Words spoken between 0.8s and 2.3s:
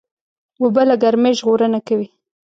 له ګرمۍ ژغورنه کوي.